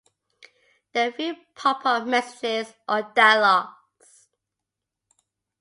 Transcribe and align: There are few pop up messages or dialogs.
There 0.93 1.09
are 1.09 1.11
few 1.11 1.35
pop 1.53 1.85
up 1.85 2.07
messages 2.07 2.73
or 2.89 3.03
dialogs. 3.13 4.29